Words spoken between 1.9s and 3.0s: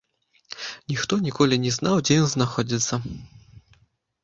дзе ён знаходзіцца.